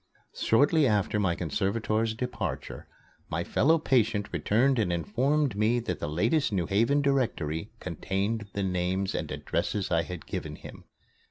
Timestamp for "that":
5.81-5.99